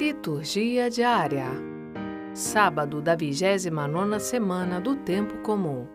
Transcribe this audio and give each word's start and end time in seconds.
Liturgia 0.00 0.88
diária. 0.88 1.44
Sábado 2.32 3.02
da 3.02 3.14
29 3.14 4.18
semana 4.18 4.80
do 4.80 4.96
tempo 4.96 5.36
comum. 5.42 5.86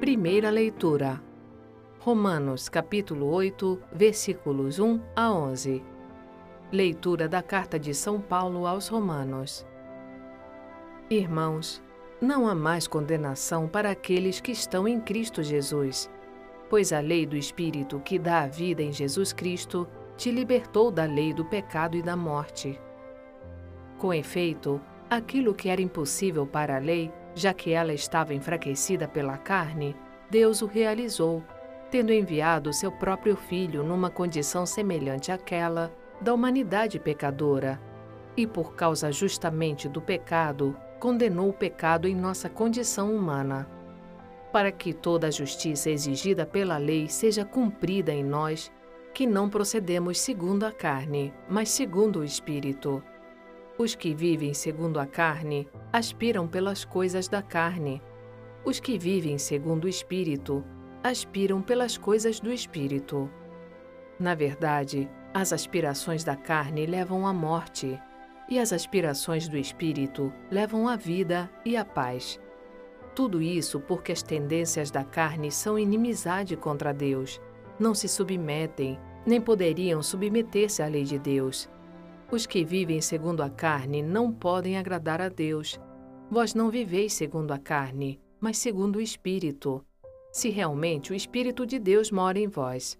Primeira 0.00 0.50
leitura. 0.50 1.22
Romanos 2.00 2.68
capítulo 2.68 3.26
8, 3.26 3.80
versículos 3.92 4.80
1 4.80 5.00
a 5.14 5.32
11. 5.32 5.84
Leitura 6.72 7.28
da 7.28 7.40
carta 7.40 7.78
de 7.78 7.94
São 7.94 8.20
Paulo 8.20 8.66
aos 8.66 8.88
Romanos. 8.88 9.64
Irmãos, 11.08 11.80
não 12.20 12.48
há 12.48 12.54
mais 12.54 12.88
condenação 12.88 13.68
para 13.68 13.92
aqueles 13.92 14.40
que 14.40 14.50
estão 14.50 14.88
em 14.88 15.00
Cristo 15.00 15.40
Jesus, 15.40 16.10
pois 16.68 16.92
a 16.92 16.98
lei 16.98 17.24
do 17.24 17.36
Espírito 17.36 18.00
que 18.00 18.18
dá 18.18 18.40
a 18.40 18.48
vida 18.48 18.82
em 18.82 18.92
Jesus 18.92 19.32
Cristo 19.32 19.86
te 20.16 20.32
libertou 20.32 20.90
da 20.90 21.04
lei 21.04 21.32
do 21.32 21.44
pecado 21.44 21.96
e 21.96 22.02
da 22.02 22.16
morte. 22.16 22.76
Com 23.98 24.14
efeito, 24.14 24.80
aquilo 25.10 25.52
que 25.52 25.68
era 25.68 25.82
impossível 25.82 26.46
para 26.46 26.76
a 26.76 26.78
lei, 26.78 27.12
já 27.34 27.52
que 27.52 27.72
ela 27.72 27.92
estava 27.92 28.32
enfraquecida 28.32 29.08
pela 29.08 29.36
carne, 29.36 29.96
Deus 30.30 30.62
o 30.62 30.66
realizou, 30.66 31.42
tendo 31.90 32.12
enviado 32.12 32.72
seu 32.72 32.92
próprio 32.92 33.34
Filho 33.34 33.82
numa 33.82 34.08
condição 34.08 34.64
semelhante 34.64 35.32
àquela 35.32 35.92
da 36.20 36.32
humanidade 36.32 36.98
pecadora, 37.00 37.80
e 38.36 38.46
por 38.46 38.74
causa 38.76 39.10
justamente 39.10 39.88
do 39.88 40.00
pecado, 40.00 40.76
condenou 41.00 41.48
o 41.48 41.52
pecado 41.52 42.06
em 42.06 42.14
nossa 42.14 42.48
condição 42.48 43.12
humana. 43.12 43.68
Para 44.52 44.70
que 44.70 44.92
toda 44.92 45.26
a 45.26 45.30
justiça 45.30 45.90
exigida 45.90 46.46
pela 46.46 46.78
lei 46.78 47.08
seja 47.08 47.44
cumprida 47.44 48.12
em 48.12 48.22
nós, 48.22 48.70
que 49.12 49.26
não 49.26 49.48
procedemos 49.48 50.20
segundo 50.20 50.64
a 50.64 50.70
carne, 50.70 51.32
mas 51.48 51.68
segundo 51.68 52.20
o 52.20 52.24
Espírito. 52.24 53.02
Os 53.78 53.94
que 53.94 54.12
vivem 54.12 54.52
segundo 54.52 54.98
a 54.98 55.06
carne 55.06 55.68
aspiram 55.92 56.48
pelas 56.48 56.84
coisas 56.84 57.28
da 57.28 57.40
carne. 57.40 58.02
Os 58.64 58.80
que 58.80 58.98
vivem 58.98 59.38
segundo 59.38 59.84
o 59.84 59.88
Espírito 59.88 60.64
aspiram 61.00 61.62
pelas 61.62 61.96
coisas 61.96 62.40
do 62.40 62.52
Espírito. 62.52 63.30
Na 64.18 64.34
verdade, 64.34 65.08
as 65.32 65.52
aspirações 65.52 66.24
da 66.24 66.34
carne 66.34 66.86
levam 66.86 67.24
à 67.24 67.32
morte, 67.32 67.96
e 68.50 68.58
as 68.58 68.72
aspirações 68.72 69.48
do 69.48 69.56
Espírito 69.56 70.32
levam 70.50 70.88
à 70.88 70.96
vida 70.96 71.48
e 71.64 71.76
à 71.76 71.84
paz. 71.84 72.40
Tudo 73.14 73.40
isso 73.40 73.78
porque 73.78 74.10
as 74.10 74.24
tendências 74.24 74.90
da 74.90 75.04
carne 75.04 75.52
são 75.52 75.78
inimizade 75.78 76.56
contra 76.56 76.92
Deus, 76.92 77.40
não 77.78 77.94
se 77.94 78.08
submetem, 78.08 78.98
nem 79.24 79.40
poderiam 79.40 80.02
submeter-se 80.02 80.82
à 80.82 80.88
lei 80.88 81.04
de 81.04 81.16
Deus 81.16 81.68
os 82.30 82.46
que 82.46 82.64
vivem 82.64 83.00
segundo 83.00 83.42
a 83.42 83.48
carne 83.48 84.02
não 84.02 84.30
podem 84.32 84.76
agradar 84.76 85.20
a 85.20 85.28
Deus. 85.28 85.80
Vós 86.30 86.54
não 86.54 86.70
viveis 86.70 87.14
segundo 87.14 87.52
a 87.52 87.58
carne, 87.58 88.20
mas 88.40 88.58
segundo 88.58 88.96
o 88.96 89.00
Espírito, 89.00 89.84
se 90.30 90.50
realmente 90.50 91.12
o 91.12 91.14
Espírito 91.14 91.66
de 91.66 91.78
Deus 91.78 92.10
mora 92.10 92.38
em 92.38 92.46
vós. 92.46 92.98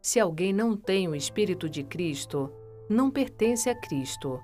Se 0.00 0.18
alguém 0.18 0.52
não 0.52 0.76
tem 0.76 1.08
o 1.08 1.14
Espírito 1.14 1.68
de 1.68 1.84
Cristo, 1.84 2.50
não 2.88 3.10
pertence 3.10 3.68
a 3.68 3.74
Cristo. 3.74 4.40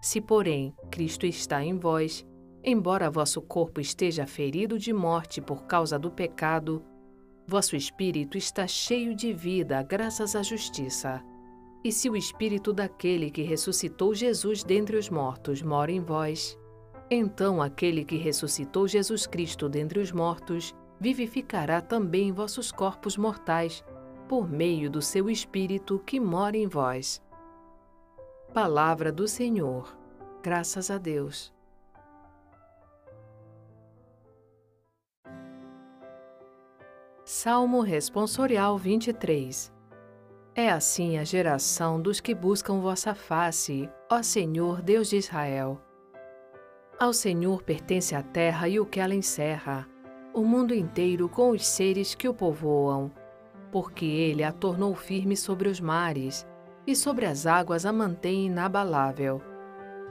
Se, 0.00 0.20
porém, 0.20 0.72
Cristo 0.90 1.26
está 1.26 1.64
em 1.64 1.76
vós, 1.76 2.24
embora 2.62 3.10
vosso 3.10 3.42
corpo 3.42 3.80
esteja 3.80 4.26
ferido 4.26 4.78
de 4.78 4.92
morte 4.92 5.40
por 5.40 5.64
causa 5.64 5.98
do 5.98 6.10
pecado, 6.10 6.84
vosso 7.46 7.74
espírito 7.74 8.38
está 8.38 8.66
cheio 8.66 9.14
de 9.14 9.32
vida 9.32 9.82
graças 9.82 10.36
à 10.36 10.42
justiça. 10.42 11.20
E 11.82 11.90
se 11.90 12.10
o 12.10 12.16
espírito 12.16 12.72
daquele 12.72 13.30
que 13.30 13.42
ressuscitou 13.42 14.14
Jesus 14.14 14.62
dentre 14.62 14.98
os 14.98 15.08
mortos 15.08 15.62
mora 15.62 15.90
em 15.90 16.00
vós, 16.00 16.58
então 17.10 17.62
aquele 17.62 18.04
que 18.04 18.16
ressuscitou 18.16 18.86
Jesus 18.86 19.26
Cristo 19.26 19.68
dentre 19.68 19.98
os 19.98 20.12
mortos 20.12 20.74
vivificará 21.00 21.80
também 21.80 22.32
vossos 22.32 22.70
corpos 22.70 23.16
mortais, 23.16 23.82
por 24.28 24.48
meio 24.48 24.90
do 24.90 25.00
seu 25.00 25.30
espírito 25.30 25.98
que 26.00 26.20
mora 26.20 26.56
em 26.56 26.68
vós. 26.68 27.20
Palavra 28.52 29.10
do 29.10 29.26
Senhor. 29.26 29.96
Graças 30.42 30.90
a 30.90 30.98
Deus. 30.98 31.52
Salmo 37.24 37.80
Responsorial 37.80 38.76
23 38.76 39.79
é 40.60 40.70
assim 40.70 41.16
a 41.16 41.24
geração 41.24 42.00
dos 42.00 42.20
que 42.20 42.34
buscam 42.34 42.80
vossa 42.80 43.14
face, 43.14 43.88
ó 44.10 44.22
Senhor 44.22 44.82
Deus 44.82 45.08
de 45.08 45.16
Israel. 45.16 45.80
Ao 46.98 47.14
Senhor 47.14 47.62
pertence 47.62 48.14
a 48.14 48.22
terra 48.22 48.68
e 48.68 48.78
o 48.78 48.84
que 48.84 49.00
ela 49.00 49.14
encerra, 49.14 49.88
o 50.34 50.42
mundo 50.42 50.74
inteiro 50.74 51.30
com 51.30 51.50
os 51.50 51.66
seres 51.66 52.14
que 52.14 52.28
o 52.28 52.34
povoam, 52.34 53.10
porque 53.72 54.04
ele 54.04 54.44
a 54.44 54.52
tornou 54.52 54.94
firme 54.94 55.34
sobre 55.34 55.66
os 55.66 55.80
mares 55.80 56.46
e 56.86 56.94
sobre 56.94 57.24
as 57.24 57.46
águas 57.46 57.86
a 57.86 57.92
mantém 57.92 58.46
inabalável. 58.46 59.40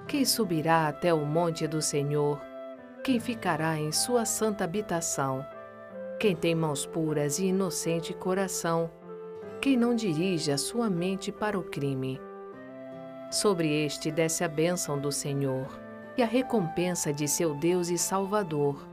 Quem 0.07 0.25
subirá 0.25 0.87
até 0.87 1.13
o 1.13 1.25
monte 1.25 1.67
do 1.67 1.79
Senhor? 1.79 2.41
Quem 3.03 3.19
ficará 3.19 3.77
em 3.77 3.91
sua 3.91 4.25
santa 4.25 4.63
habitação? 4.63 5.45
Quem 6.19 6.35
tem 6.35 6.55
mãos 6.55 6.87
puras 6.87 7.37
e 7.37 7.45
inocente 7.45 8.15
coração? 8.15 8.89
Quem 9.61 9.75
não 9.75 9.93
dirige 9.93 10.51
a 10.51 10.57
sua 10.57 10.89
mente 10.89 11.31
para 11.31 11.59
o 11.59 11.63
crime. 11.63 12.19
Sobre 13.29 13.85
este 13.85 14.09
desce 14.09 14.43
a 14.43 14.47
bênção 14.47 14.99
do 14.99 15.11
Senhor 15.11 15.67
e 16.17 16.23
a 16.23 16.25
recompensa 16.25 17.13
de 17.13 17.27
seu 17.27 17.53
Deus 17.53 17.89
e 17.89 17.97
Salvador. 17.97 18.87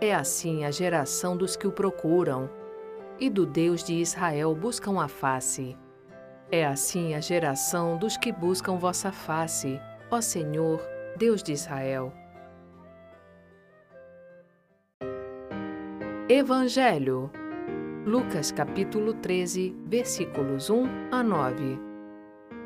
É 0.00 0.14
assim 0.14 0.64
a 0.64 0.70
geração 0.70 1.36
dos 1.36 1.56
que 1.56 1.66
o 1.66 1.72
procuram, 1.72 2.50
e 3.20 3.30
do 3.30 3.46
Deus 3.46 3.84
de 3.84 3.94
Israel 3.94 4.54
buscam 4.54 5.00
a 5.00 5.06
face. 5.06 5.76
É 6.50 6.66
assim 6.66 7.14
a 7.14 7.20
geração 7.20 7.96
dos 7.96 8.16
que 8.16 8.32
buscam 8.32 8.76
vossa 8.76 9.12
face, 9.12 9.80
ó 10.10 10.20
Senhor, 10.20 10.82
Deus 11.16 11.42
de 11.42 11.52
Israel. 11.52 12.12
Evangelho 16.28 17.30
Lucas 18.04 18.50
capítulo 18.50 19.14
13, 19.14 19.76
versículos 19.86 20.68
1 20.68 20.88
a 21.12 21.22
9. 21.22 21.78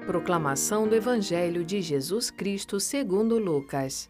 Proclamação 0.07 0.89
do 0.89 0.95
Evangelho 0.95 1.63
de 1.63 1.83
Jesus 1.83 2.31
Cristo 2.31 2.81
segundo 2.81 3.39
Lucas. 3.39 4.09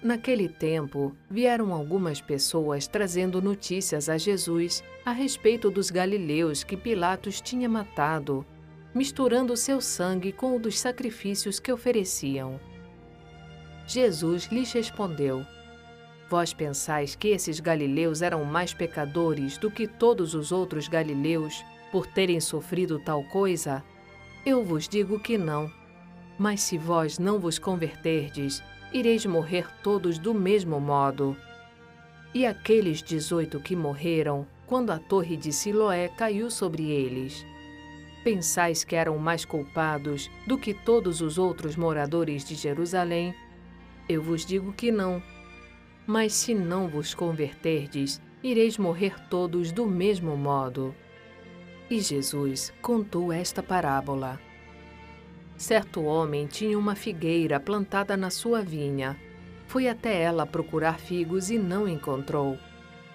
Naquele 0.00 0.48
tempo, 0.48 1.12
vieram 1.28 1.74
algumas 1.74 2.20
pessoas 2.20 2.86
trazendo 2.86 3.42
notícias 3.42 4.08
a 4.08 4.16
Jesus 4.16 4.80
a 5.04 5.10
respeito 5.10 5.72
dos 5.72 5.90
galileus 5.90 6.62
que 6.62 6.76
Pilatos 6.76 7.40
tinha 7.40 7.68
matado, 7.68 8.46
misturando 8.94 9.56
seu 9.56 9.80
sangue 9.80 10.30
com 10.30 10.54
o 10.54 10.60
dos 10.60 10.78
sacrifícios 10.78 11.58
que 11.58 11.72
ofereciam. 11.72 12.60
Jesus 13.88 14.46
lhes 14.52 14.72
respondeu: 14.72 15.44
Vós 16.30 16.54
pensais 16.54 17.16
que 17.16 17.26
esses 17.26 17.58
galileus 17.58 18.22
eram 18.22 18.44
mais 18.44 18.72
pecadores 18.72 19.58
do 19.58 19.68
que 19.68 19.88
todos 19.88 20.32
os 20.32 20.52
outros 20.52 20.86
galileus 20.86 21.64
por 21.90 22.06
terem 22.06 22.38
sofrido 22.38 23.00
tal 23.00 23.24
coisa? 23.24 23.82
Eu 24.46 24.64
vos 24.64 24.88
digo 24.88 25.18
que 25.18 25.36
não. 25.36 25.68
Mas 26.38 26.60
se 26.60 26.78
vós 26.78 27.18
não 27.18 27.40
vos 27.40 27.58
converterdes, 27.58 28.62
ireis 28.92 29.26
morrer 29.26 29.66
todos 29.82 30.18
do 30.18 30.32
mesmo 30.32 30.78
modo. 30.78 31.36
E 32.32 32.46
aqueles 32.46 33.02
dezoito 33.02 33.58
que 33.58 33.74
morreram, 33.74 34.46
quando 34.68 34.92
a 34.92 35.00
torre 35.00 35.36
de 35.36 35.52
Siloé 35.52 36.06
caiu 36.06 36.48
sobre 36.48 36.88
eles, 36.92 37.44
pensais 38.22 38.84
que 38.84 38.94
eram 38.94 39.18
mais 39.18 39.44
culpados 39.44 40.30
do 40.46 40.56
que 40.56 40.72
todos 40.72 41.20
os 41.20 41.38
outros 41.38 41.74
moradores 41.74 42.44
de 42.44 42.54
Jerusalém? 42.54 43.34
Eu 44.08 44.22
vos 44.22 44.46
digo 44.46 44.72
que 44.72 44.92
não 44.92 45.20
mas 46.10 46.32
se 46.32 46.56
não 46.56 46.88
vos 46.88 47.14
converterdes, 47.14 48.20
ireis 48.42 48.76
morrer 48.76 49.14
todos 49.28 49.70
do 49.70 49.86
mesmo 49.86 50.36
modo. 50.36 50.92
E 51.88 52.00
Jesus 52.00 52.72
contou 52.82 53.32
esta 53.32 53.62
parábola. 53.62 54.40
Certo 55.56 56.02
homem 56.02 56.48
tinha 56.48 56.76
uma 56.76 56.96
figueira 56.96 57.60
plantada 57.60 58.16
na 58.16 58.28
sua 58.28 58.60
vinha. 58.60 59.16
Foi 59.68 59.86
até 59.86 60.20
ela 60.20 60.44
procurar 60.44 60.98
figos 60.98 61.48
e 61.48 61.60
não 61.60 61.86
encontrou. 61.86 62.58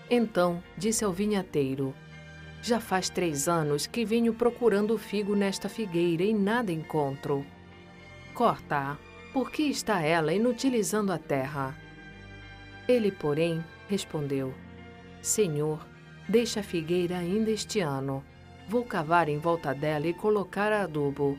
Então 0.09 0.63
disse 0.77 1.03
ao 1.03 1.11
vinhateiro: 1.11 1.93
Já 2.61 2.79
faz 2.79 3.09
três 3.09 3.49
anos 3.49 3.85
que 3.85 4.05
venho 4.05 4.33
procurando 4.33 4.97
figo 4.97 5.35
nesta 5.35 5.67
figueira 5.67 6.23
e 6.23 6.33
nada 6.33 6.71
encontro. 6.71 7.45
Corta-a, 8.33 8.95
porque 9.33 9.63
está 9.63 10.01
ela 10.01 10.31
inutilizando 10.31 11.11
a 11.11 11.17
terra. 11.17 11.84
Ele, 12.87 13.11
porém, 13.11 13.63
respondeu: 13.87 14.53
Senhor, 15.21 15.85
deixa 16.29 16.59
a 16.59 16.63
figueira 16.63 17.17
ainda 17.17 17.51
este 17.51 17.79
ano. 17.79 18.23
Vou 18.67 18.83
cavar 18.83 19.29
em 19.29 19.37
volta 19.37 19.73
dela 19.73 20.07
e 20.07 20.13
colocar 20.13 20.71
adubo. 20.71 21.37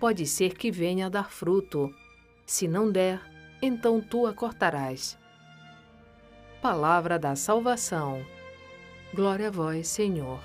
pode 0.00 0.26
ser 0.26 0.54
que 0.54 0.70
venha 0.70 1.06
a 1.06 1.08
dar 1.08 1.30
fruto. 1.30 1.92
Se 2.46 2.68
não 2.68 2.90
der, 2.90 3.20
então 3.60 4.00
tu 4.00 4.26
a 4.26 4.32
cortarás. 4.32 5.18
Palavra 6.62 7.18
da 7.18 7.34
salvação. 7.34 8.24
Glória 9.12 9.48
a 9.48 9.50
vós, 9.50 9.88
Senhor. 9.88 10.40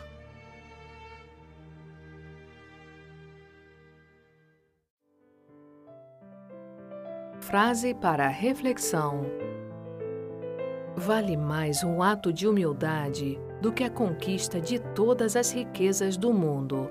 Frase 7.42 7.94
para 7.94 8.28
reflexão: 8.30 9.26
Vale 10.96 11.36
mais 11.36 11.84
um 11.84 12.04
ato 12.04 12.32
de 12.32 12.48
humildade 12.48 13.40
do 13.60 13.74
que 13.74 13.84
a 13.84 13.90
conquista 13.90 14.62
de 14.62 14.80
todas 14.94 15.36
as 15.36 15.52
riquezas 15.52 16.18
do 16.18 16.32
mundo. 16.32 16.88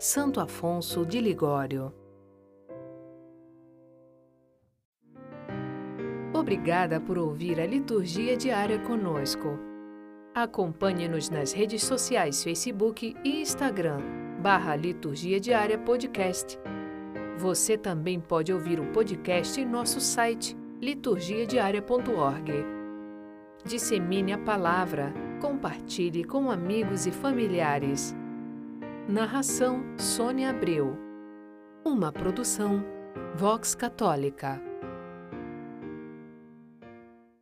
Santo 0.00 0.40
Afonso 0.40 1.06
de 1.06 1.20
Ligório 1.20 1.94
Obrigada 6.34 7.00
por 7.00 7.18
ouvir 7.18 7.60
a 7.60 7.66
liturgia 7.66 8.36
diária 8.36 8.80
conosco. 8.80 9.58
Acompanhe-nos 10.34 11.30
nas 11.30 11.52
redes 11.52 11.84
sociais 11.84 12.42
Facebook 12.42 13.14
e 13.24 13.40
Instagram, 13.40 14.00
barra 14.42 14.74
Liturgia 14.74 15.38
Diária 15.38 15.78
Podcast. 15.78 16.58
Você 17.38 17.78
também 17.78 18.18
pode 18.18 18.52
ouvir 18.52 18.80
o 18.80 18.90
podcast 18.92 19.60
em 19.60 19.64
nosso 19.64 20.00
site 20.00 20.56
liturgiadiaria.org. 20.80 22.77
Dissemine 23.64 24.32
a 24.32 24.38
palavra, 24.38 25.12
compartilhe 25.40 26.24
com 26.24 26.50
amigos 26.50 27.06
e 27.06 27.10
familiares. 27.10 28.14
Narração 29.08 29.82
Sônia 29.98 30.50
Abreu. 30.50 30.96
Uma 31.84 32.12
produção 32.12 32.84
Vox 33.34 33.74
Católica. 33.74 34.67